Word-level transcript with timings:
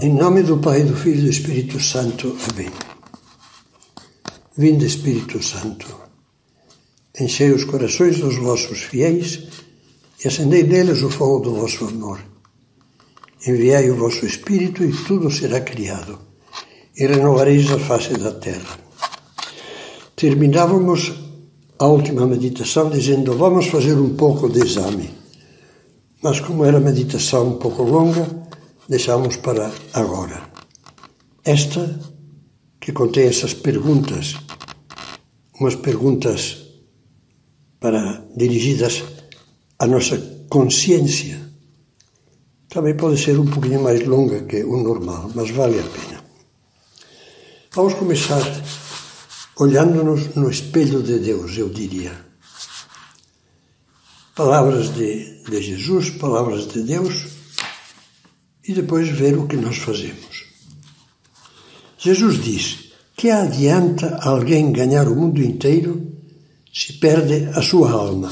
Em 0.00 0.14
nome 0.14 0.44
do 0.44 0.58
Pai, 0.58 0.84
do 0.84 0.94
Filho 0.94 1.18
e 1.18 1.22
do 1.22 1.30
Espírito 1.30 1.80
Santo. 1.80 2.36
Amém. 2.52 2.70
Vinde, 4.56 4.86
Espírito 4.86 5.42
Santo, 5.42 5.88
enchei 7.18 7.50
os 7.50 7.64
corações 7.64 8.20
dos 8.20 8.36
vossos 8.36 8.80
fiéis 8.82 9.48
e 10.22 10.28
acendei 10.28 10.62
neles 10.62 11.02
o 11.02 11.10
fogo 11.10 11.40
do 11.40 11.54
vosso 11.56 11.84
amor. 11.84 12.20
Enviai 13.44 13.90
o 13.90 13.96
vosso 13.96 14.24
Espírito 14.24 14.84
e 14.84 14.92
tudo 14.92 15.32
será 15.32 15.60
criado, 15.62 16.16
e 16.96 17.04
renovareis 17.04 17.68
a 17.72 17.78
face 17.80 18.12
da 18.14 18.30
terra. 18.30 18.78
Terminávamos 20.14 21.12
a 21.76 21.86
última 21.86 22.24
meditação 22.24 22.88
dizendo: 22.88 23.36
vamos 23.36 23.66
fazer 23.66 23.94
um 23.94 24.14
pouco 24.14 24.48
de 24.48 24.60
exame. 24.60 25.10
Mas, 26.22 26.38
como 26.38 26.64
era 26.64 26.78
meditação 26.78 27.48
um 27.48 27.58
pouco 27.58 27.82
longa, 27.82 28.48
deixamos 28.88 29.36
para 29.36 29.70
agora. 29.92 30.50
Esta, 31.44 32.00
que 32.80 32.92
contém 32.92 33.28
essas 33.28 33.54
perguntas, 33.54 34.34
umas 35.60 35.76
perguntas 35.76 36.56
para 37.78 38.24
dirigidas 38.36 39.04
à 39.78 39.86
nossa 39.86 40.16
consciência, 40.48 41.38
também 42.68 42.96
pode 42.96 43.22
ser 43.22 43.38
um 43.38 43.46
pouquinho 43.46 43.82
mais 43.82 44.06
longa 44.06 44.42
que 44.42 44.62
o 44.64 44.76
normal, 44.82 45.30
mas 45.34 45.50
vale 45.50 45.78
a 45.78 45.84
pena. 45.84 46.24
Vamos 47.74 47.94
começar 47.94 48.42
olhando-nos 49.56 50.34
no 50.34 50.50
espelho 50.50 51.02
de 51.02 51.18
Deus, 51.18 51.56
eu 51.56 51.68
diria. 51.68 52.26
Palavras 54.34 54.94
de, 54.94 55.42
de 55.44 55.62
Jesus, 55.62 56.10
palavras 56.10 56.68
de 56.68 56.82
Deus 56.82 57.37
e 58.68 58.74
depois 58.74 59.08
ver 59.08 59.38
o 59.38 59.46
que 59.46 59.56
nós 59.56 59.78
fazemos. 59.78 60.44
Jesus 61.98 62.44
diz: 62.44 62.92
Que 63.16 63.30
adianta 63.30 64.18
alguém 64.22 64.70
ganhar 64.70 65.08
o 65.08 65.16
mundo 65.16 65.42
inteiro 65.42 66.12
se 66.72 66.92
perde 66.92 67.46
a 67.54 67.62
sua 67.62 67.90
alma? 67.90 68.30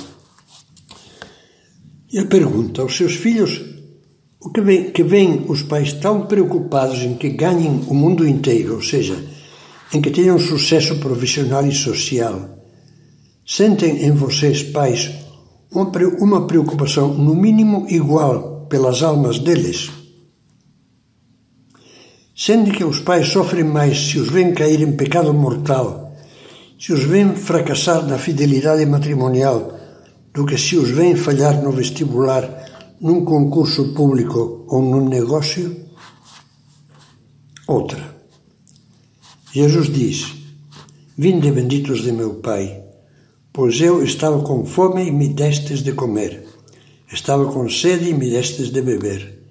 E 2.13 2.19
a 2.19 2.27
pergunta 2.27 2.83
aos 2.83 2.95
seus 2.95 3.15
filhos: 3.15 3.61
o 4.41 4.51
que 4.51 4.61
vem, 4.61 4.91
que 4.91 5.03
vem 5.03 5.47
os 5.49 5.63
pais 5.63 5.95
tão 5.95 6.27
preocupados 6.27 6.99
em 7.03 7.15
que 7.15 7.31
ganhem 7.31 7.85
o 7.89 7.95
mundo 7.95 8.29
inteiro, 8.29 8.75
ou 8.75 8.83
seja, 8.83 9.17
em 9.93 10.03
que 10.03 10.11
tenham 10.11 10.39
sucesso 10.39 10.99
profissional 10.99 11.67
e 11.67 11.73
social, 11.73 12.63
sentem 13.47 14.05
em 14.05 14.13
vocês, 14.13 14.63
pais, 14.63 15.11
uma 16.21 16.47
preocupação 16.47 17.15
no 17.15 17.35
mínimo 17.35 17.87
igual 17.89 18.67
pelas 18.69 19.03
almas 19.03 19.39
deles? 19.39 19.91
Sendo 22.39 22.71
que 22.71 22.85
os 22.85 23.01
pais 23.01 23.29
sofrem 23.29 23.65
mais 23.65 24.11
se 24.11 24.19
os 24.19 24.29
veem 24.29 24.53
cair 24.53 24.83
em 24.83 24.93
pecado 24.93 25.33
mortal, 25.33 26.15
se 26.79 26.93
os 26.93 27.03
veem 27.03 27.35
fracassar 27.35 28.07
na 28.07 28.19
fidelidade 28.19 28.85
matrimonial, 28.85 29.73
do 30.35 30.45
que 30.45 30.59
se 30.59 30.77
os 30.77 30.91
veem 30.91 31.17
falhar 31.17 31.63
no 31.63 31.73
vestibular, 31.73 32.45
num 33.01 33.25
concurso 33.25 33.95
público 33.95 34.67
ou 34.69 34.83
num 34.83 35.09
negócio? 35.09 35.75
Outra. 37.67 38.15
Jesus 39.51 39.91
diz: 39.91 40.35
Vinde 41.17 41.51
benditos 41.51 42.03
de 42.03 42.13
meu 42.13 42.35
Pai, 42.35 42.85
pois 43.51 43.81
eu 43.81 44.05
estava 44.05 44.43
com 44.43 44.67
fome 44.67 45.07
e 45.07 45.11
me 45.11 45.29
destes 45.31 45.83
de 45.83 45.93
comer, 45.93 46.47
estava 47.11 47.51
com 47.51 47.67
sede 47.67 48.11
e 48.11 48.15
me 48.15 48.29
destes 48.29 48.71
de 48.71 48.83
beber. 48.83 49.46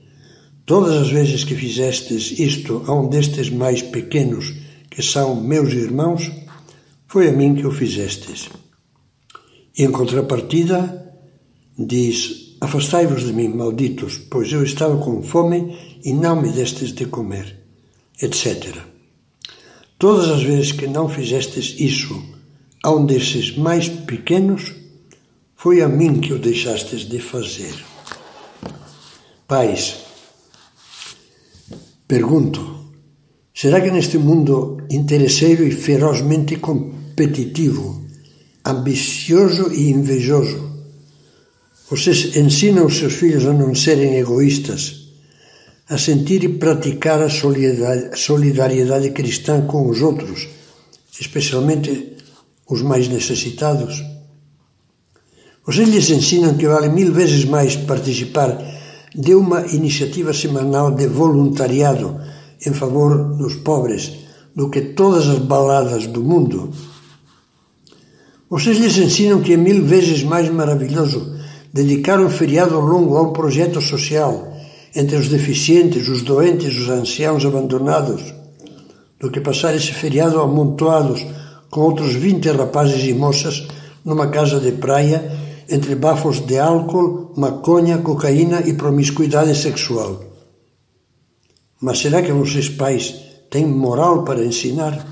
Todas 0.65 0.95
as 0.95 1.09
vezes 1.09 1.43
que 1.43 1.55
fizestes 1.55 2.39
isto 2.39 2.83
a 2.87 2.93
um 2.93 3.07
destes 3.07 3.51
mais 3.51 3.83
pequenos, 3.83 4.51
que 4.89 5.03
são 5.03 5.35
meus 5.35 5.71
irmãos, 5.73 6.31
foi 7.07 7.29
a 7.29 7.31
mim 7.31 7.53
que 7.53 7.67
o 7.67 7.71
fizestes. 7.71 8.49
E 9.77 9.83
em 9.83 9.91
contrapartida, 9.91 11.13
diz: 11.77 12.57
Afastai-vos 12.59 13.25
de 13.25 13.33
mim, 13.33 13.49
malditos, 13.49 14.17
pois 14.17 14.51
eu 14.51 14.63
estava 14.63 14.97
com 14.97 15.21
fome 15.21 15.77
e 16.03 16.11
não 16.11 16.41
me 16.41 16.49
destes 16.49 16.91
de 16.93 17.05
comer, 17.05 17.59
etc. 18.19 18.75
Todas 19.99 20.29
as 20.29 20.41
vezes 20.41 20.71
que 20.71 20.87
não 20.87 21.07
fizestes 21.07 21.75
isso 21.77 22.21
a 22.83 22.89
um 22.89 23.05
desses 23.05 23.55
mais 23.55 23.87
pequenos, 23.87 24.73
foi 25.55 25.81
a 25.81 25.87
mim 25.87 26.19
que 26.19 26.33
o 26.33 26.39
deixastes 26.39 27.07
de 27.07 27.19
fazer. 27.19 27.73
Pais, 29.47 29.95
Pergunto: 32.07 32.61
será 33.51 33.81
que 33.81 33.89
neste 33.89 34.19
mundo 34.19 34.77
interesseiro 34.91 35.65
e 35.65 35.71
ferozmente 35.71 36.57
competitivo, 36.57 38.05
ambicioso 38.63 39.73
e 39.73 39.89
invejoso, 39.89 40.69
vocês 41.89 42.35
ensinam 42.35 42.85
os 42.85 42.97
seus 42.97 43.13
filhos 43.13 43.45
a 43.47 43.53
não 43.53 43.73
serem 43.73 44.17
egoístas, 44.17 45.09
a 45.89 45.97
sentir 45.97 46.43
e 46.43 46.49
praticar 46.49 47.19
a 47.23 47.29
solidariedade 48.15 49.09
cristã 49.09 49.65
com 49.65 49.89
os 49.89 50.03
outros, 50.03 50.47
especialmente 51.19 52.17
os 52.69 52.83
mais 52.83 53.07
necessitados? 53.07 54.03
Vocês 55.65 55.89
lhes 55.89 56.11
ensinam 56.11 56.55
que 56.55 56.67
vale 56.67 56.89
mil 56.89 57.11
vezes 57.11 57.45
mais 57.45 57.75
participar 57.75 58.74
de 59.15 59.33
uma 59.33 59.65
iniciativa 59.67 60.33
semanal 60.33 60.91
de 60.91 61.07
voluntariado 61.07 62.19
em 62.65 62.73
favor 62.73 63.35
dos 63.35 63.55
pobres 63.55 64.11
do 64.55 64.69
que 64.69 64.81
todas 64.81 65.27
as 65.27 65.39
baladas 65.39 66.07
do 66.07 66.21
mundo. 66.21 66.69
Vocês 68.49 68.77
lhes 68.77 68.97
ensinam 68.97 69.41
que 69.41 69.53
é 69.53 69.57
mil 69.57 69.83
vezes 69.85 70.23
mais 70.23 70.49
maravilhoso 70.49 71.35
dedicar 71.73 72.19
um 72.19 72.29
feriado 72.29 72.79
longo 72.79 73.17
a 73.17 73.21
um 73.21 73.33
projeto 73.33 73.81
social 73.81 74.53
entre 74.95 75.17
os 75.17 75.27
deficientes, 75.27 76.07
os 76.07 76.21
doentes, 76.21 76.77
os 76.77 76.89
anciãos 76.89 77.45
abandonados, 77.45 78.21
do 79.19 79.29
que 79.29 79.41
passar 79.41 79.75
esse 79.75 79.91
feriado 79.91 80.39
amontoados 80.39 81.25
com 81.69 81.81
outros 81.81 82.13
20 82.13 82.49
rapazes 82.51 83.03
e 83.03 83.13
moças 83.13 83.67
numa 84.05 84.27
casa 84.27 84.59
de 84.59 84.71
praia 84.73 85.44
entre 85.69 85.95
bafos 85.95 86.45
de 86.45 86.57
álcool, 86.57 87.33
maconha, 87.35 87.97
cocaína 87.99 88.61
e 88.61 88.73
promiscuidade 88.73 89.55
sexual. 89.55 90.23
Mas 91.81 91.99
será 91.99 92.21
que 92.21 92.31
vocês 92.31 92.69
pais 92.69 93.15
têm 93.49 93.65
moral 93.65 94.23
para 94.23 94.45
ensinar? 94.45 95.05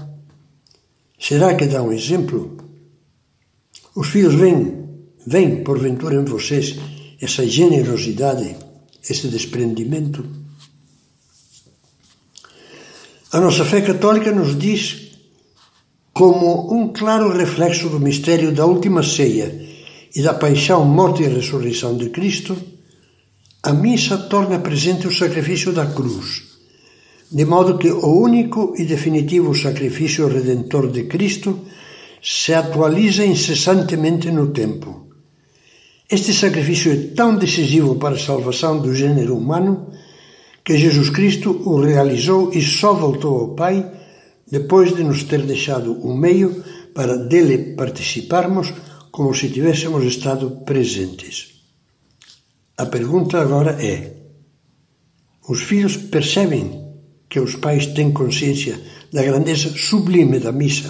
Será 1.19 1.55
que 1.55 1.65
dão 1.65 1.91
exemplo? 1.91 2.57
Os 3.95 4.07
filhos 4.09 4.33
veem, 4.33 4.89
veem 5.25 5.63
porventura 5.63 6.15
em 6.15 6.25
vocês 6.25 6.77
essa 7.21 7.47
generosidade, 7.47 8.55
esse 9.07 9.27
desprendimento? 9.27 10.25
A 13.31 13.39
nossa 13.39 13.65
fé 13.65 13.81
católica 13.81 14.31
nos 14.31 14.57
diz, 14.57 15.11
como 16.13 16.73
um 16.73 16.93
claro 16.93 17.35
reflexo 17.35 17.89
do 17.89 17.99
mistério 17.99 18.51
da 18.51 18.65
última 18.65 19.01
ceia, 19.01 19.72
e 20.15 20.21
da 20.21 20.33
paixão, 20.33 20.85
morte 20.85 21.23
e 21.23 21.27
ressurreição 21.27 21.97
de 21.97 22.09
Cristo, 22.09 22.55
a 23.63 23.73
missa 23.73 24.17
torna 24.17 24.59
presente 24.59 25.07
o 25.07 25.11
sacrifício 25.11 25.71
da 25.71 25.85
cruz, 25.85 26.43
de 27.31 27.45
modo 27.45 27.77
que 27.77 27.89
o 27.89 28.21
único 28.21 28.73
e 28.77 28.85
definitivo 28.85 29.55
sacrifício 29.55 30.27
redentor 30.27 30.91
de 30.91 31.05
Cristo 31.05 31.61
se 32.21 32.53
atualiza 32.53 33.25
incessantemente 33.25 34.29
no 34.31 34.47
tempo. 34.47 35.07
Este 36.09 36.33
sacrifício 36.33 36.91
é 36.91 36.95
tão 37.15 37.35
decisivo 37.35 37.95
para 37.95 38.15
a 38.15 38.19
salvação 38.19 38.79
do 38.79 38.93
gênero 38.93 39.35
humano 39.35 39.87
que 40.63 40.77
Jesus 40.77 41.09
Cristo 41.09 41.61
o 41.65 41.81
realizou 41.81 42.51
e 42.53 42.61
só 42.61 42.93
voltou 42.93 43.39
ao 43.39 43.47
Pai 43.55 43.91
depois 44.49 44.95
de 44.95 45.03
nos 45.03 45.23
ter 45.23 45.41
deixado 45.41 45.93
o 46.05 46.15
meio 46.15 46.63
para 46.93 47.17
dele 47.17 47.73
participarmos 47.75 48.71
como 49.13 49.31
se 49.31 49.47
tivéssemos 49.49 50.03
estado 50.05 50.65
presentes. 50.65 51.61
A 52.75 52.87
pergunta 52.87 53.39
agora 53.39 53.77
é: 53.79 53.97
os 55.47 55.61
filhos 55.61 55.95
percebem 55.95 56.81
que 57.29 57.39
os 57.39 57.55
pais 57.55 57.85
têm 57.93 58.11
consciência 58.11 58.81
da 59.13 59.21
grandeza 59.21 59.69
sublime 59.77 60.39
da 60.39 60.51
missa? 60.51 60.89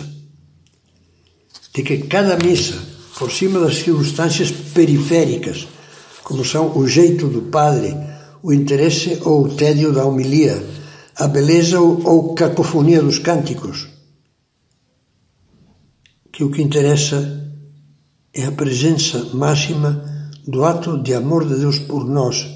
De 1.73 1.83
que 1.83 2.07
cada 2.07 2.37
missa, 2.37 2.81
por 3.19 3.29
cima 3.29 3.59
das 3.59 3.75
circunstâncias 3.75 4.51
periféricas, 4.73 5.67
como 6.23 6.45
são 6.45 6.77
o 6.77 6.87
jeito 6.87 7.27
do 7.27 7.41
padre, 7.51 7.93
o 8.41 8.53
interesse 8.53 9.19
ou 9.25 9.43
o 9.43 9.53
tédio 9.53 9.91
da 9.91 10.05
homilia, 10.05 10.63
a 11.17 11.27
beleza 11.27 11.77
ou 11.81 12.33
cacofonia 12.33 13.01
dos 13.01 13.19
cânticos, 13.19 13.89
que 16.31 16.41
o 16.45 16.49
que 16.49 16.61
interessa 16.61 17.43
é 18.33 18.45
a 18.45 18.51
presença 18.51 19.29
máxima 19.33 20.03
do 20.47 20.63
ato 20.63 21.01
de 21.01 21.13
amor 21.13 21.47
de 21.47 21.55
Deus 21.55 21.79
por 21.79 22.05
nós, 22.05 22.47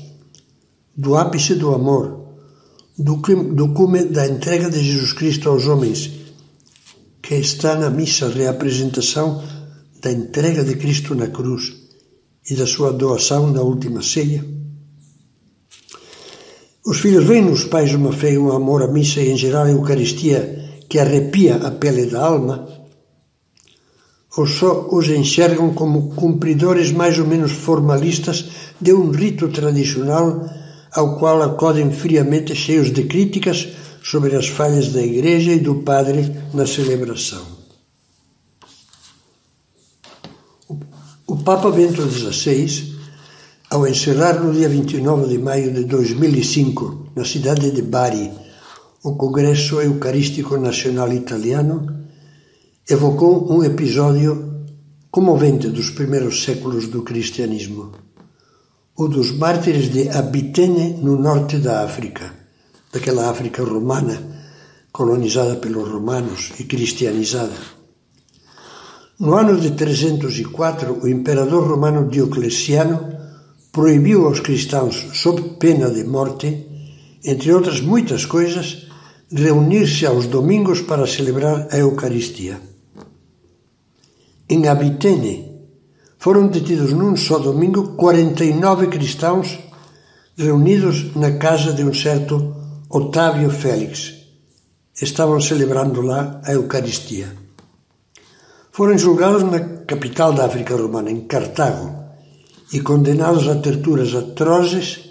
do 0.95 1.15
ápice 1.15 1.55
do 1.55 1.73
amor, 1.73 2.27
do, 2.97 3.15
do 3.53 3.73
cume 3.73 4.05
da 4.05 4.27
entrega 4.27 4.69
de 4.69 4.83
Jesus 4.83 5.13
Cristo 5.13 5.49
aos 5.49 5.67
homens, 5.67 6.11
que 7.21 7.35
está 7.35 7.75
na 7.75 7.89
missa 7.89 8.27
reapresentação 8.29 9.43
da 10.01 10.11
entrega 10.11 10.63
de 10.63 10.75
Cristo 10.75 11.13
na 11.13 11.27
cruz 11.27 11.73
e 12.49 12.55
da 12.55 12.65
sua 12.65 12.91
doação 12.91 13.51
na 13.51 13.61
última 13.61 14.01
ceia. 14.01 14.43
Os 16.85 16.99
filhos 16.99 17.25
veem 17.25 17.43
nos 17.43 17.65
pais 17.65 17.93
uma 17.93 18.13
fé 18.13 18.31
e 18.31 18.37
um 18.37 18.51
amor 18.51 18.81
à 18.81 18.87
missa 18.87 19.19
e, 19.19 19.29
em 19.29 19.37
geral, 19.37 19.65
a 19.65 19.71
Eucaristia 19.71 20.57
que 20.89 20.97
arrepia 20.99 21.57
a 21.57 21.71
pele 21.71 22.05
da 22.05 22.25
alma, 22.25 22.65
ou 24.37 24.45
só 24.45 24.87
os 24.91 25.09
enxergam 25.09 25.73
como 25.73 26.09
cumpridores 26.15 26.91
mais 26.91 27.17
ou 27.17 27.25
menos 27.25 27.51
formalistas 27.51 28.45
de 28.79 28.93
um 28.93 29.09
rito 29.11 29.49
tradicional 29.49 30.47
ao 30.93 31.17
qual 31.17 31.41
acodem 31.41 31.91
friamente 31.91 32.55
cheios 32.55 32.91
de 32.91 33.03
críticas 33.03 33.67
sobre 34.03 34.35
as 34.35 34.47
falhas 34.47 34.89
da 34.93 35.01
Igreja 35.01 35.51
e 35.51 35.59
do 35.59 35.75
Padre 35.75 36.31
na 36.53 36.65
celebração. 36.65 37.57
O 41.25 41.35
Papa 41.37 41.71
Bento 41.71 42.07
XVI 42.09 42.95
ao 43.69 43.85
encerrar 43.85 44.41
no 44.41 44.53
dia 44.53 44.69
29 44.69 45.27
de 45.27 45.37
maio 45.37 45.73
de 45.73 45.83
2005, 45.83 47.07
na 47.13 47.25
cidade 47.25 47.69
de 47.71 47.81
Bari, 47.81 48.31
o 49.03 49.15
Congresso 49.15 49.81
Eucarístico 49.81 50.55
Nacional 50.55 51.11
Italiano, 51.11 52.06
evocou 52.89 53.51
um 53.51 53.65
episódio 53.65 54.63
comovente 55.11 55.67
dos 55.67 55.89
primeiros 55.89 56.41
séculos 56.41 56.87
do 56.87 57.01
cristianismo, 57.01 57.91
o 58.95 59.09
dos 59.09 59.33
mártires 59.33 59.91
de 59.91 60.07
Abitene, 60.07 60.93
no 61.03 61.19
norte 61.19 61.57
da 61.57 61.83
África, 61.83 62.33
daquela 62.93 63.29
África 63.29 63.61
romana, 63.61 64.17
colonizada 64.89 65.57
pelos 65.57 65.85
romanos 65.85 66.53
e 66.61 66.63
cristianizada. 66.63 67.57
No 69.19 69.35
ano 69.35 69.59
de 69.59 69.71
304, 69.71 70.99
o 71.03 71.09
imperador 71.09 71.67
romano 71.67 72.07
Diocleciano 72.07 73.05
proibiu 73.69 74.27
aos 74.27 74.39
cristãos, 74.39 75.09
sob 75.11 75.41
pena 75.59 75.89
de 75.89 76.05
morte, 76.05 76.65
entre 77.25 77.51
outras 77.51 77.81
muitas 77.81 78.25
coisas, 78.25 78.87
reunir-se 79.29 80.05
aos 80.05 80.25
domingos 80.27 80.79
para 80.79 81.05
celebrar 81.05 81.67
a 81.69 81.77
Eucaristia. 81.77 82.76
Em 84.49 84.65
Abitene, 84.65 85.45
foram 86.17 86.47
detidos 86.47 86.93
num 86.93 87.17
só 87.17 87.37
domingo 87.37 87.95
49 87.97 88.87
cristãos 88.87 89.59
reunidos 90.37 91.13
na 91.17 91.31
casa 91.33 91.73
de 91.73 91.83
um 91.83 91.93
certo 91.93 92.55
Otávio 92.89 93.49
Félix. 93.49 94.13
Estavam 95.01 95.41
celebrando 95.41 95.99
lá 96.01 96.39
a 96.45 96.53
Eucaristia. 96.53 97.27
Foram 98.71 98.97
julgados 98.97 99.43
na 99.43 99.59
capital 99.85 100.31
da 100.31 100.45
África 100.45 100.77
Romana, 100.77 101.11
em 101.11 101.27
Cartago, 101.27 101.93
e 102.71 102.79
condenados 102.79 103.49
a 103.49 103.55
torturas 103.55 104.15
atrozes, 104.15 105.09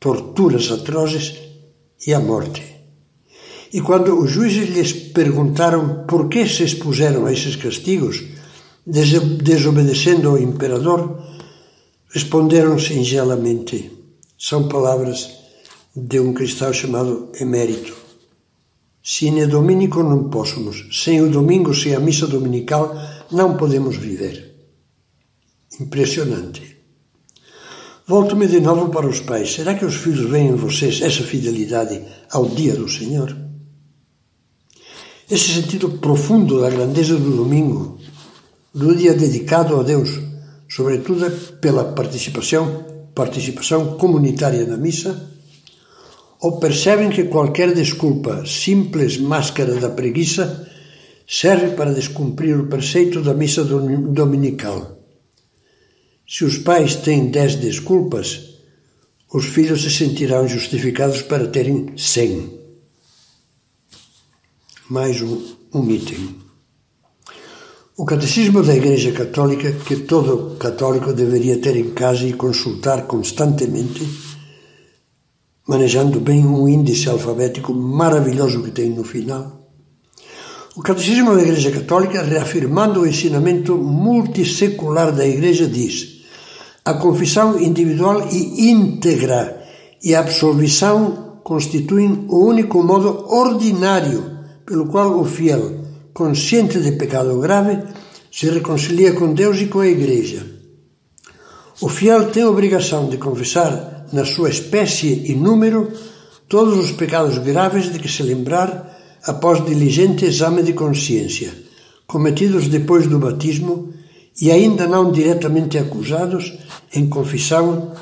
torturas 0.00 0.72
atrozes 0.72 1.34
e 2.06 2.14
à 2.14 2.20
morte. 2.20 2.64
E 3.70 3.82
quando 3.82 4.18
os 4.18 4.30
juízes 4.30 4.70
lhes 4.70 4.92
perguntaram 5.12 6.06
por 6.06 6.30
que 6.30 6.48
se 6.48 6.62
expuseram 6.62 7.26
a 7.26 7.32
esses 7.34 7.54
castigos, 7.54 8.37
desobedecendo 8.88 10.30
ao 10.30 10.38
imperador, 10.38 11.22
responderam 12.08 12.78
singelamente. 12.78 13.92
São 14.38 14.68
palavras 14.68 15.28
de 15.94 16.18
um 16.20 16.32
cristão 16.32 16.72
chamado 16.72 17.30
Emérito. 17.38 17.94
Sine 19.02 19.46
dominico 19.46 20.02
non 20.02 20.28
possumus. 20.28 20.88
Sem 20.92 21.20
o 21.20 21.30
domingo, 21.30 21.74
sem 21.74 21.94
a 21.94 22.00
missa 22.00 22.26
dominical, 22.26 22.94
não 23.30 23.56
podemos 23.56 23.96
viver. 23.96 24.54
Impressionante. 25.80 26.76
Volto-me 28.06 28.46
de 28.46 28.60
novo 28.60 28.88
para 28.88 29.06
os 29.06 29.20
pais. 29.20 29.52
Será 29.52 29.74
que 29.74 29.84
os 29.84 29.96
filhos 29.96 30.30
veem 30.30 30.48
em 30.48 30.56
vocês 30.56 31.02
essa 31.02 31.22
fidelidade 31.22 32.02
ao 32.30 32.48
dia 32.48 32.74
do 32.74 32.88
Senhor? 32.88 33.36
Esse 35.30 35.52
sentido 35.52 35.90
profundo 35.98 36.60
da 36.60 36.70
grandeza 36.70 37.16
do 37.16 37.36
domingo, 37.36 37.97
do 38.78 38.94
dia 38.94 39.14
dedicado 39.14 39.78
a 39.78 39.82
Deus, 39.82 40.10
sobretudo 40.68 41.30
pela 41.60 41.92
participação, 41.92 43.10
participação 43.14 43.98
comunitária 43.98 44.64
na 44.66 44.76
missa, 44.76 45.30
ou 46.40 46.58
percebem 46.60 47.10
que 47.10 47.24
qualquer 47.24 47.74
desculpa, 47.74 48.44
simples 48.46 49.18
máscara 49.18 49.74
da 49.74 49.90
preguiça, 49.90 50.66
serve 51.26 51.74
para 51.74 51.92
descumprir 51.92 52.58
o 52.58 52.68
preceito 52.68 53.20
da 53.20 53.34
missa 53.34 53.64
dominical 53.64 54.98
se 56.28 56.44
os 56.44 56.58
pais 56.58 56.94
têm 56.96 57.30
dez 57.30 57.54
desculpas, 57.54 58.50
os 59.32 59.46
filhos 59.46 59.82
se 59.82 59.90
sentirão 59.90 60.46
justificados 60.46 61.22
para 61.22 61.48
terem 61.48 61.96
cem. 61.96 62.60
Mais 64.90 65.22
um, 65.22 65.56
um 65.72 65.90
item. 65.90 66.47
O 68.00 68.04
Catecismo 68.04 68.62
da 68.62 68.76
Igreja 68.76 69.10
Católica, 69.10 69.72
que 69.72 69.96
todo 69.96 70.56
católico 70.56 71.12
deveria 71.12 71.60
ter 71.60 71.74
em 71.76 71.90
casa 71.90 72.24
e 72.24 72.32
consultar 72.32 73.08
constantemente, 73.08 74.08
manejando 75.66 76.20
bem 76.20 76.46
um 76.46 76.68
índice 76.68 77.08
alfabético 77.08 77.74
maravilhoso 77.74 78.62
que 78.62 78.70
tem 78.70 78.90
no 78.90 79.02
final. 79.02 79.68
O 80.76 80.80
Catecismo 80.80 81.34
da 81.34 81.42
Igreja 81.42 81.72
Católica, 81.72 82.22
reafirmando 82.22 83.00
o 83.00 83.06
ensinamento 83.06 83.76
multissecular 83.76 85.10
da 85.12 85.26
Igreja, 85.26 85.66
diz: 85.66 86.22
a 86.84 86.94
confissão 86.94 87.60
individual 87.60 88.28
e 88.30 88.70
íntegra 88.70 89.60
e 90.04 90.14
a 90.14 90.20
absolvição 90.20 91.40
constituem 91.42 92.26
o 92.28 92.46
único 92.46 92.80
modo 92.80 93.26
ordinário 93.26 94.38
pelo 94.64 94.86
qual 94.86 95.18
o 95.18 95.24
fiel, 95.24 95.87
consciente 96.18 96.80
de 96.80 96.92
pecado 96.92 97.38
grave, 97.38 97.78
se 98.32 98.50
reconcilia 98.50 99.12
com 99.12 99.32
Deus 99.32 99.60
e 99.60 99.66
com 99.66 99.78
a 99.78 99.86
Igreja. 99.86 100.44
O 101.80 101.88
fiel 101.88 102.32
tem 102.32 102.42
a 102.42 102.50
obrigação 102.50 103.08
de 103.08 103.18
confessar, 103.18 104.08
na 104.12 104.24
sua 104.24 104.50
espécie 104.50 105.30
e 105.30 105.36
número, 105.36 105.92
todos 106.48 106.76
os 106.76 106.90
pecados 106.90 107.38
graves 107.38 107.92
de 107.92 108.00
que 108.00 108.08
se 108.08 108.24
lembrar 108.24 108.98
após 109.22 109.64
diligente 109.64 110.24
exame 110.24 110.64
de 110.64 110.72
consciência, 110.72 111.52
cometidos 112.04 112.66
depois 112.66 113.06
do 113.06 113.20
batismo 113.20 113.94
e 114.40 114.50
ainda 114.50 114.88
não 114.88 115.12
diretamente 115.12 115.78
acusados 115.78 116.52
em 116.92 117.08
confissão 117.08 117.92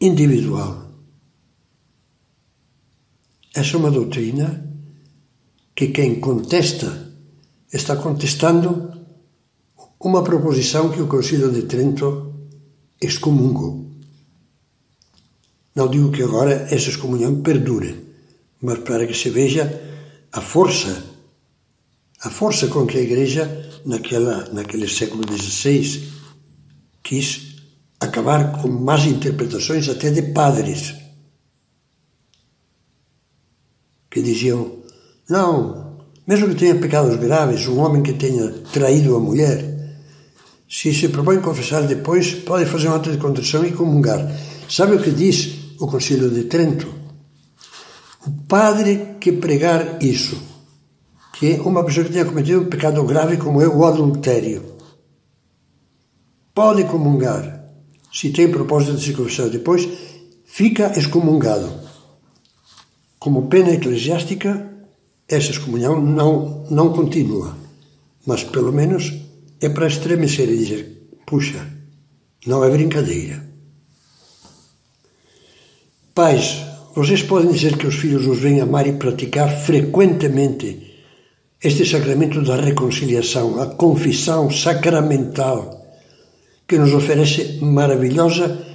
individual. 0.00 0.86
Essa 3.52 3.76
é 3.76 3.78
uma 3.80 3.90
doutrina 3.90 4.64
que 5.74 5.88
quem 5.88 6.20
contesta 6.20 7.09
está 7.72 7.96
contestando 7.96 8.92
uma 10.00 10.24
proposição 10.24 10.90
que 10.90 11.00
o 11.00 11.06
Concílio 11.06 11.52
de 11.52 11.62
Trento 11.62 12.34
excomungou. 13.00 13.86
Não 15.74 15.88
digo 15.88 16.10
que 16.10 16.22
agora 16.22 16.52
essa 16.52 16.88
excomunhão 16.88 17.42
perdure, 17.42 18.06
mas 18.60 18.78
para 18.80 19.06
que 19.06 19.14
se 19.14 19.30
veja 19.30 19.80
a 20.32 20.40
força, 20.40 21.04
a 22.22 22.30
força 22.30 22.66
com 22.68 22.86
que 22.86 22.98
a 22.98 23.02
Igreja 23.02 23.70
naquela, 23.84 24.48
naquele 24.52 24.88
século 24.88 25.22
XVI, 25.30 26.10
quis 27.02 27.56
acabar 27.98 28.60
com 28.60 28.68
más 28.68 29.04
interpretações 29.04 29.88
até 29.88 30.10
de 30.10 30.22
padres 30.32 30.94
que 34.10 34.20
diziam: 34.20 34.82
não, 35.28 35.89
mesmo 36.30 36.46
que 36.50 36.54
tenha 36.54 36.76
pecados 36.76 37.16
graves, 37.16 37.66
um 37.66 37.80
homem 37.80 38.04
que 38.04 38.12
tenha 38.12 38.52
traído 38.72 39.16
a 39.16 39.18
mulher, 39.18 39.64
se 40.68 40.94
se 40.94 41.08
propõe 41.08 41.40
confessar 41.40 41.82
depois, 41.82 42.32
pode 42.32 42.66
fazer 42.66 42.88
um 42.88 42.94
ato 42.94 43.10
de 43.10 43.18
contrição 43.18 43.66
e 43.66 43.72
comungar. 43.72 44.30
Sabe 44.68 44.94
o 44.94 45.02
que 45.02 45.10
diz 45.10 45.74
o 45.80 45.88
Concílio 45.88 46.30
de 46.30 46.44
Trento? 46.44 46.86
O 48.24 48.30
padre 48.46 49.16
que 49.18 49.32
pregar 49.32 50.00
isso 50.00 50.40
que 51.32 51.54
uma 51.64 51.82
pessoa 51.82 52.06
que 52.06 52.12
tenha 52.12 52.24
cometido 52.24 52.60
um 52.60 52.66
pecado 52.66 53.02
grave 53.02 53.36
como 53.36 53.60
é 53.60 53.66
o 53.66 53.84
adultério 53.84 54.76
pode 56.54 56.84
comungar 56.84 57.64
se 58.12 58.30
tem 58.30 58.48
propósito 58.48 58.96
de 58.96 59.04
se 59.04 59.14
confessar 59.14 59.48
depois, 59.48 59.88
fica 60.44 60.96
excomungado. 60.96 61.72
Como 63.18 63.48
pena 63.48 63.70
eclesiástica, 63.70 64.69
essa 65.30 65.52
excomunhão 65.52 66.00
não, 66.00 66.64
não 66.68 66.92
continua, 66.92 67.56
mas 68.26 68.42
pelo 68.42 68.72
menos 68.72 69.14
é 69.60 69.68
para 69.68 69.86
estremecer 69.86 70.48
e 70.50 70.58
dizer: 70.58 71.08
puxa, 71.24 71.64
não 72.44 72.64
é 72.64 72.70
brincadeira. 72.70 73.48
Pais, 76.12 76.62
vocês 76.94 77.22
podem 77.22 77.52
dizer 77.52 77.78
que 77.78 77.86
os 77.86 77.94
filhos 77.94 78.26
os 78.26 78.40
veem 78.40 78.60
amar 78.60 78.86
e 78.88 78.94
praticar 78.94 79.48
frequentemente 79.48 80.88
este 81.62 81.86
sacramento 81.86 82.42
da 82.42 82.56
reconciliação, 82.56 83.62
a 83.62 83.66
confissão 83.66 84.50
sacramental, 84.50 85.86
que 86.66 86.76
nos 86.76 86.92
oferece 86.92 87.60
maravilhosa 87.62 88.66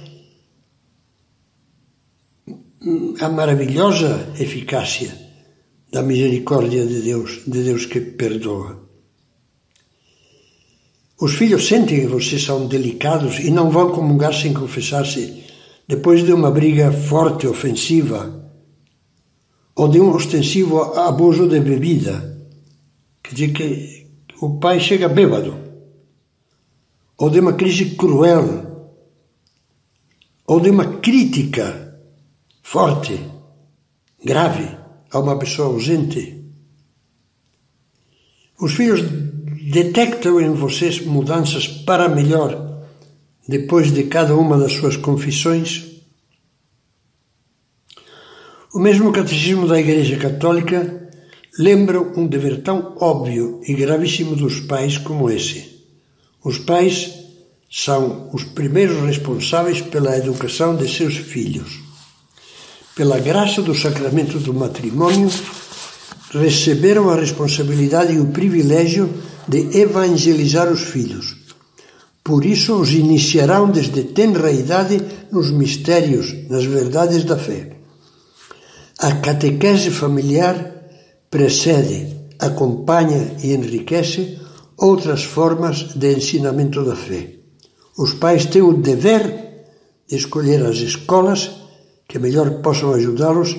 a 3.20 3.28
maravilhosa 3.28 4.32
eficácia 4.38 5.25
da 5.96 6.02
misericórdia 6.02 6.84
de 6.84 7.00
Deus, 7.00 7.40
de 7.46 7.64
Deus 7.64 7.86
que 7.86 8.02
perdoa. 8.02 8.86
Os 11.18 11.32
filhos 11.32 11.66
sentem 11.66 12.00
que 12.02 12.06
vocês 12.06 12.44
são 12.44 12.66
delicados 12.66 13.38
e 13.38 13.50
não 13.50 13.70
vão 13.70 13.92
comungar 13.92 14.34
sem 14.34 14.52
confessar-se 14.52 15.42
depois 15.88 16.22
de 16.22 16.34
uma 16.34 16.50
briga 16.50 16.92
forte, 16.92 17.46
ofensiva, 17.46 18.52
ou 19.74 19.88
de 19.88 19.98
um 19.98 20.14
ostensivo 20.14 20.82
abuso 20.98 21.48
de 21.48 21.60
bebida. 21.60 22.46
Quer 23.22 23.34
dizer 23.34 23.52
que 23.54 24.06
o 24.42 24.58
pai 24.58 24.78
chega 24.78 25.08
bêbado, 25.08 25.56
ou 27.16 27.30
de 27.30 27.40
uma 27.40 27.54
crise 27.54 27.96
cruel, 27.96 29.00
ou 30.46 30.60
de 30.60 30.68
uma 30.68 30.98
crítica 30.98 31.98
forte, 32.62 33.18
grave 34.22 34.75
a 35.10 35.18
uma 35.18 35.38
pessoa 35.38 35.68
ausente. 35.68 36.44
Os 38.60 38.72
filhos 38.72 39.02
detectam 39.70 40.40
em 40.40 40.54
vocês 40.54 41.00
mudanças 41.04 41.66
para 41.66 42.08
melhor 42.08 42.66
depois 43.48 43.92
de 43.92 44.04
cada 44.04 44.34
uma 44.34 44.58
das 44.58 44.72
suas 44.72 44.96
confissões? 44.96 45.84
O 48.74 48.78
mesmo 48.78 49.12
Catecismo 49.12 49.66
da 49.66 49.78
Igreja 49.78 50.16
Católica 50.16 51.10
lembra 51.58 52.00
um 52.00 52.26
dever 52.26 52.62
tão 52.62 52.94
óbvio 52.98 53.60
e 53.66 53.72
gravíssimo 53.74 54.36
dos 54.36 54.60
pais 54.60 54.98
como 54.98 55.30
esse. 55.30 55.76
Os 56.44 56.58
pais 56.58 57.14
são 57.70 58.30
os 58.32 58.44
primeiros 58.44 59.02
responsáveis 59.02 59.80
pela 59.80 60.16
educação 60.16 60.76
de 60.76 60.88
seus 60.88 61.16
filhos. 61.16 61.85
Pela 62.96 63.18
graça 63.18 63.60
do 63.60 63.74
sacramento 63.74 64.38
do 64.38 64.54
matrimônio, 64.54 65.30
receberam 66.30 67.10
a 67.10 67.16
responsabilidade 67.16 68.14
e 68.14 68.18
o 68.18 68.28
privilégio 68.28 69.12
de 69.46 69.78
evangelizar 69.78 70.72
os 70.72 70.80
filhos. 70.80 71.36
Por 72.24 72.46
isso 72.46 72.74
os 72.74 72.94
iniciarão 72.94 73.70
desde 73.70 74.02
tenra 74.02 74.50
idade 74.50 74.98
nos 75.30 75.50
mistérios, 75.50 76.34
nas 76.48 76.64
verdades 76.64 77.22
da 77.24 77.36
fé. 77.36 77.76
A 78.98 79.12
catequese 79.16 79.90
familiar 79.90 80.88
precede, 81.30 82.16
acompanha 82.38 83.36
e 83.44 83.52
enriquece 83.52 84.38
outras 84.74 85.22
formas 85.22 85.94
de 85.94 86.14
ensinamento 86.14 86.82
da 86.82 86.96
fé. 86.96 87.34
Os 87.98 88.14
pais 88.14 88.46
têm 88.46 88.62
o 88.62 88.72
dever 88.72 89.66
de 90.08 90.16
escolher 90.16 90.64
as 90.64 90.76
escolas 90.76 91.65
que 92.16 92.22
melhor 92.22 92.62
possam 92.62 92.94
ajudá-los 92.94 93.54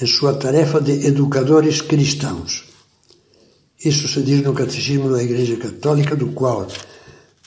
em 0.00 0.06
sua 0.06 0.34
tarefa 0.34 0.80
de 0.80 0.92
educadores 1.08 1.82
cristãos. 1.82 2.62
Isso 3.84 4.06
se 4.06 4.22
diz 4.22 4.42
no 4.42 4.54
Catecismo 4.54 5.10
da 5.10 5.20
Igreja 5.20 5.56
Católica, 5.56 6.14
do 6.14 6.28
qual 6.28 6.68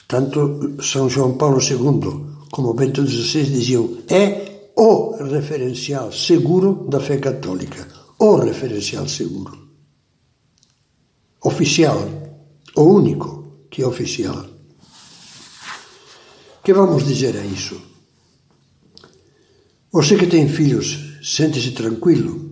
tanto 0.06 0.76
São 0.82 1.08
João 1.08 1.38
Paulo 1.38 1.60
II 1.62 2.44
como 2.50 2.74
Bento 2.74 3.06
XVI 3.06 3.44
diziam 3.44 3.96
é 4.10 4.68
o 4.76 5.16
referencial 5.24 6.12
seguro 6.12 6.86
da 6.90 7.00
fé 7.00 7.16
católica, 7.16 7.88
o 8.18 8.36
referencial 8.36 9.08
seguro. 9.08 9.56
Oficial, 11.42 12.06
o 12.76 12.82
único 12.82 13.64
que 13.70 13.80
é 13.80 13.86
oficial. 13.86 14.44
Que 16.62 16.74
vamos 16.74 17.06
dizer 17.06 17.34
a 17.38 17.44
isso? 17.46 17.89
Você 19.92 20.16
que 20.16 20.28
tem 20.28 20.48
filhos, 20.48 21.18
sente-se 21.20 21.72
tranquilo? 21.72 22.48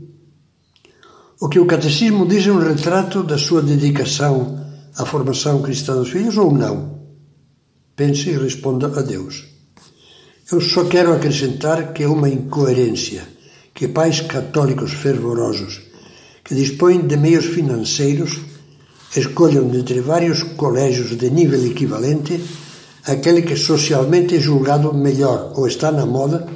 O 1.41 1.49
que 1.49 1.61
o 1.61 1.67
catecismo 1.67 2.27
diz 2.27 2.45
é 2.45 2.51
um 2.51 2.59
retrato 2.59 3.23
da 3.23 3.39
sua 3.39 3.63
dedicação 3.63 4.59
à 4.97 5.07
formação 5.07 5.63
cristã 5.63 5.95
dos 5.95 6.09
filhos 6.09 6.37
ou 6.37 6.53
não? 6.53 6.99
Pense 7.95 8.29
e 8.31 8.37
responda 8.37 8.89
a 8.89 9.03
Deus. 9.03 9.45
Eu 10.51 10.61
só 10.61 10.87
quero 10.87 11.13
acrescentar 11.13 11.93
que 11.93 12.03
é 12.03 12.09
uma 12.09 12.29
incoerência 12.29 13.23
que 13.73 13.87
pais 13.87 14.21
católicos 14.21 14.93
fervorosos 14.93 15.83
que 16.43 16.57
dispõem 16.57 17.07
de 17.07 17.17
meios 17.17 17.45
financeiros 17.45 18.41
escolham 19.15 19.69
dentre 19.69 20.01
vários 20.01 20.43
colégios 20.43 21.17
de 21.17 21.31
nível 21.31 21.65
equivalente 21.65 22.43
aquele 23.05 23.43
que 23.43 23.57
socialmente 23.57 24.37
é 24.37 24.41
julgado 24.41 24.93
melhor 24.93 25.53
ou 25.55 25.67
está 25.67 25.91
na 25.91 26.05
moda, 26.05 26.47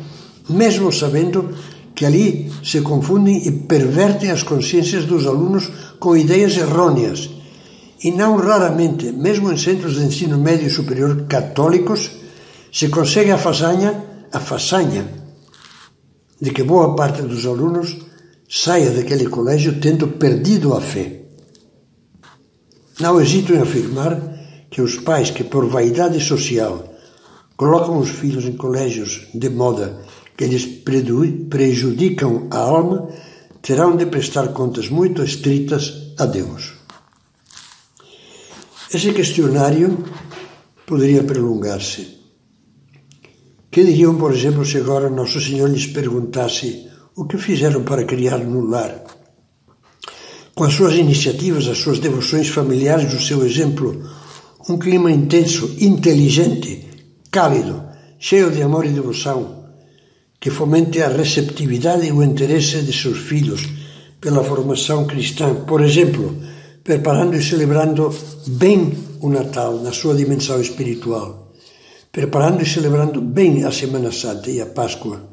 mesmo 0.49 0.93
sabendo 0.93 1.51
que 1.95 2.07
ali 2.07 2.51
se 2.65 2.81
confundem 2.81 3.47
e 3.47 3.51
pervertem 3.51 4.31
as 4.31 4.43
consciências 4.43 5.05
dos 5.05 5.27
alunos 5.27 5.71
com 5.99 6.17
ideias 6.17 6.57
errôneas. 6.57 7.31
E 8.03 8.11
não 8.11 8.37
raramente, 8.37 9.13
mesmo 9.13 9.53
em 9.53 9.57
centros 9.57 9.95
de 9.95 10.05
ensino 10.05 10.39
médio 10.39 10.67
e 10.67 10.71
superior 10.71 11.27
católicos, 11.29 12.11
se 12.73 12.89
consegue 12.89 13.31
a 13.31 13.39
façanha, 13.39 14.05
a 14.33 14.41
façanha 14.41 15.07
de 16.41 16.51
que 16.51 16.65
boa 16.65 16.97
parte 16.97 17.23
dos 17.23 17.47
alunos 17.47 17.97
saia 18.49 18.91
daquele 18.91 19.29
colégio 19.29 19.79
tendo 19.81 20.09
perdido 20.09 20.75
a 20.75 20.81
fé. 20.81 21.21
Não 22.99 23.21
hesito 23.21 23.55
em 23.55 23.61
afirmar 23.61 24.21
que 24.69 24.83
os 24.83 24.97
pais 24.97 25.31
que, 25.31 25.45
por 25.45 25.67
vaidade 25.69 26.21
social, 26.21 26.93
colocam 27.57 27.99
os 27.99 28.09
filhos 28.09 28.45
em 28.45 28.57
colégios 28.57 29.29
de 29.33 29.49
moda 29.49 30.01
que 30.43 30.49
lhes 30.49 30.67
prejudicam 31.49 32.49
a 32.51 32.59
alma, 32.59 33.09
terão 33.63 33.97
de 33.97 34.07
prestar 34.07 34.49
contas 34.49 34.89
muito 34.89 35.23
estritas 35.23 36.15
a 36.19 36.27
Deus. 36.27 36.73
Esse 38.93 39.13
questionário 39.13 40.05
poderia 40.85 41.23
prolongar-se. 41.23 42.19
Que 43.71 43.85
diriam, 43.85 44.17
por 44.17 44.35
exemplo, 44.35 44.65
se 44.65 44.79
agora 44.79 45.09
Nosso 45.09 45.41
Senhor 45.41 45.71
lhes 45.71 45.87
perguntasse 45.87 46.89
o 47.15 47.25
que 47.25 47.39
fizeram 47.39 47.85
para 47.85 48.05
criar 48.05 48.39
no 48.39 48.67
lar? 48.67 49.05
Com 50.57 50.65
as 50.65 50.75
suas 50.75 50.95
iniciativas, 50.95 51.69
as 51.69 51.79
suas 51.79 52.01
devoções 52.01 52.49
familiares, 52.49 53.15
o 53.15 53.25
seu 53.25 53.47
exemplo, 53.47 54.11
um 54.69 54.77
clima 54.77 55.13
intenso, 55.13 55.77
inteligente, 55.79 56.89
cálido, 57.31 57.85
cheio 58.19 58.51
de 58.51 58.61
amor 58.61 58.85
e 58.85 58.91
devoção, 58.91 59.62
que 60.43 60.51
fomente 60.51 61.01
a 61.01 61.09
receptividade 61.09 62.05
e 62.05 62.11
o 62.11 62.21
interesse 62.21 62.83
de 62.83 62.93
seus 62.93 63.19
filhos 63.19 63.63
pela 64.21 64.43
formação 64.43 65.07
cristã, 65.07 65.55
por 65.55 65.81
exemplo, 65.81 66.35
preparando 66.83 67.37
e 67.37 67.43
celebrando 67.43 68.13
bem 68.49 68.93
o 69.21 69.29
Natal 69.29 69.79
na 69.79 69.93
sua 69.93 70.17
dimensão 70.17 70.61
espiritual, 70.61 71.53
preparando 72.11 72.61
e 72.61 72.67
celebrando 72.67 73.21
bem 73.21 73.63
a 73.63 73.71
Semana 73.71 74.11
Santa 74.11 74.51
e 74.51 74.61
a 74.61 74.67
Páscoa, 74.67 75.31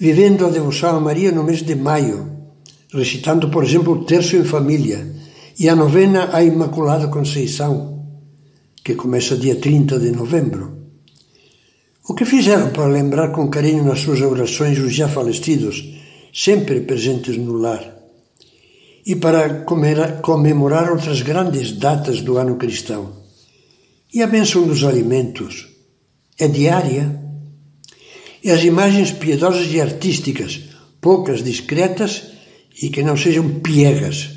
vivendo 0.00 0.44
a 0.44 0.50
devoção 0.50 0.96
a 0.96 1.00
Maria 1.00 1.30
no 1.30 1.44
mês 1.44 1.62
de 1.62 1.76
maio, 1.76 2.28
recitando, 2.92 3.50
por 3.50 3.62
exemplo, 3.62 3.92
o 3.92 4.04
terço 4.04 4.34
em 4.34 4.42
família 4.42 5.14
e 5.56 5.68
a 5.68 5.76
novena 5.76 6.30
à 6.32 6.42
Imaculada 6.42 7.06
Conceição, 7.06 8.04
que 8.82 8.96
começa 8.96 9.36
dia 9.36 9.54
30 9.54 10.00
de 10.00 10.10
novembro 10.10 10.83
o 12.06 12.12
que 12.12 12.26
fizeram 12.26 12.70
para 12.70 12.86
lembrar 12.86 13.32
com 13.32 13.48
carinho 13.48 13.82
nas 13.82 14.00
suas 14.00 14.20
orações 14.20 14.78
os 14.78 14.94
já 14.94 15.08
falecidos, 15.08 15.82
sempre 16.34 16.80
presentes 16.82 17.38
no 17.38 17.54
lar? 17.54 17.82
E 19.06 19.16
para 19.16 19.64
comemorar 20.22 20.90
outras 20.90 21.22
grandes 21.22 21.72
datas 21.72 22.20
do 22.20 22.36
ano 22.36 22.56
cristão? 22.56 23.24
E 24.12 24.22
a 24.22 24.26
bênção 24.26 24.66
dos 24.66 24.84
alimentos? 24.84 25.66
É 26.38 26.46
diária? 26.46 27.22
E 28.42 28.50
as 28.50 28.62
imagens 28.64 29.10
piedosas 29.10 29.72
e 29.72 29.80
artísticas, 29.80 30.60
poucas, 31.00 31.42
discretas 31.42 32.22
e 32.82 32.90
que 32.90 33.02
não 33.02 33.16
sejam 33.16 33.60
piegas, 33.60 34.28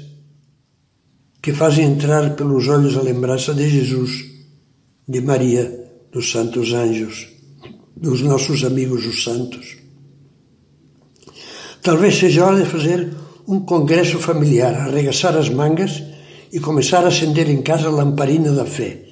que 1.42 1.52
fazem 1.52 1.86
entrar 1.86 2.34
pelos 2.34 2.66
olhos 2.70 2.96
a 2.96 3.02
lembrança 3.02 3.54
de 3.54 3.70
Jesus, 3.70 4.24
de 5.06 5.20
Maria, 5.20 5.92
dos 6.14 6.32
santos 6.32 6.72
anjos 6.72 7.37
dos 8.02 8.22
nossos 8.22 8.64
amigos 8.64 9.06
os 9.06 9.24
santos. 9.24 9.78
Talvez 11.82 12.16
seja 12.16 12.46
hora 12.46 12.64
de 12.64 12.70
fazer 12.70 13.10
um 13.48 13.62
congresso 13.62 14.20
familiar, 14.20 14.76
arregaçar 14.76 15.36
as 15.36 15.50
mangas 15.50 16.04
e 16.52 16.60
começar 16.60 17.04
a 17.06 17.08
acender 17.08 17.50
em 17.50 17.62
casa 17.62 17.88
a 17.88 17.92
lamparina 17.92 18.52
da 18.52 18.66
fé, 18.66 19.06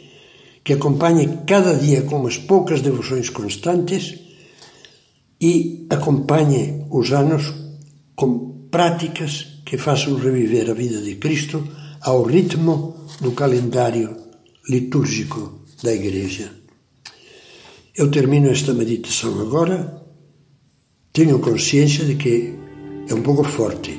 que 0.63 0.73
acompanhe 0.73 1.39
cada 1.47 1.73
dia 1.75 2.01
com 2.03 2.17
umas 2.17 2.37
poucas 2.37 2.81
devoções 2.81 3.29
constantes 3.29 4.19
e 5.39 5.85
acompanhe 5.89 6.85
os 6.91 7.11
anos 7.11 7.53
com 8.15 8.67
práticas 8.69 9.61
que 9.65 9.77
façam 9.77 10.15
reviver 10.15 10.69
a 10.69 10.73
vida 10.73 11.01
de 11.01 11.15
Cristo 11.15 11.63
ao 12.01 12.23
ritmo 12.23 12.95
do 13.21 13.31
calendário 13.31 14.15
litúrgico 14.69 15.61
da 15.81 15.93
Igreja. 15.93 16.64
Eu 17.97 18.11
termino 18.11 18.49
esta 18.49 18.73
meditação 18.73 19.39
agora. 19.39 20.03
Tenho 21.13 21.39
consciência 21.39 22.03
de 22.03 22.15
que 22.15 22.53
é 23.07 23.13
um 23.13 23.21
pouco 23.21 23.41
forte, 23.41 23.97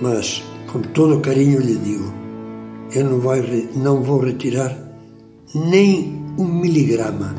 mas 0.00 0.42
com 0.72 0.80
todo 0.80 1.20
carinho 1.20 1.60
lhe 1.60 1.76
digo: 1.76 2.10
eu 2.94 3.04
não, 3.04 3.20
vai, 3.20 3.42
não 3.76 4.02
vou 4.02 4.20
retirar 4.20 4.74
nem 5.54 6.18
um 6.38 6.46
miligrama 6.46 7.34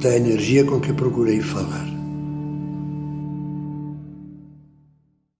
da 0.00 0.16
energia 0.16 0.64
com 0.64 0.80
que 0.80 0.94
procurei 0.94 1.42
falar. 1.42 1.91